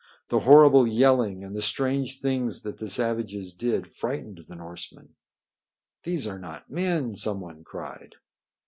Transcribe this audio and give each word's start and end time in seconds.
The 0.29 0.39
horrible 0.39 0.87
yelling 0.87 1.43
and 1.43 1.55
the 1.55 1.61
strange 1.61 2.21
things 2.21 2.61
that 2.61 2.79
the 2.79 2.89
savages 2.89 3.53
did 3.53 3.91
frightened 3.93 4.39
the 4.47 4.55
Norsemen. 4.55 5.09
"These 6.01 6.25
are 6.25 6.39
not 6.39 6.71
men," 6.71 7.15
some 7.15 7.39
one 7.39 7.63
cried. 7.63 8.15